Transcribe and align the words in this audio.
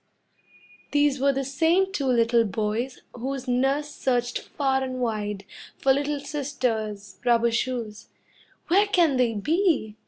These 0.93 1.19
were 1.19 1.31
the 1.31 1.43
same 1.45 1.93
two 1.93 2.07
little 2.07 2.43
boys 2.43 3.03
Whose 3.13 3.47
nurse 3.47 3.89
searched 3.91 4.39
far 4.39 4.83
and 4.83 4.99
wide 4.99 5.45
For 5.77 5.93
little 5.93 6.19
sister's 6.19 7.19
rubber 7.23 7.51
shoes; 7.51 8.07
"Where 8.67 8.87
can 8.87 9.17
they 9.17 9.35
be?" 9.35 9.97